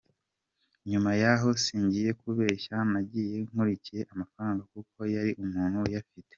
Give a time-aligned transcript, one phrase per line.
[0.89, 6.29] Nyuma yaho, singiye kubeshya nagiye nkurikiye amafaranga kuko yari umuntu uyafite.